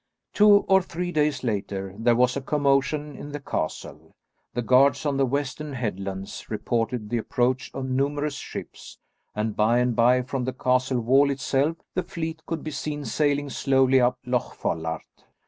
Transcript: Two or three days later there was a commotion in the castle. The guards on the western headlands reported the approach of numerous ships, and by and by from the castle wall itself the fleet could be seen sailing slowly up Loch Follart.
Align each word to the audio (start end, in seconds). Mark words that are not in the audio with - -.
Two 0.33 0.61
or 0.67 0.81
three 0.81 1.11
days 1.11 1.43
later 1.43 1.93
there 1.95 2.15
was 2.15 2.35
a 2.35 2.41
commotion 2.41 3.15
in 3.15 3.31
the 3.33 3.39
castle. 3.39 4.15
The 4.51 4.63
guards 4.63 5.05
on 5.05 5.15
the 5.17 5.27
western 5.27 5.73
headlands 5.73 6.49
reported 6.49 7.07
the 7.11 7.19
approach 7.19 7.69
of 7.75 7.85
numerous 7.87 8.33
ships, 8.33 8.97
and 9.35 9.55
by 9.55 9.77
and 9.77 9.95
by 9.95 10.23
from 10.23 10.45
the 10.45 10.53
castle 10.53 11.01
wall 11.01 11.29
itself 11.29 11.77
the 11.93 12.01
fleet 12.01 12.43
could 12.47 12.63
be 12.63 12.71
seen 12.71 13.05
sailing 13.05 13.51
slowly 13.51 14.01
up 14.01 14.17
Loch 14.25 14.55
Follart. 14.55 15.03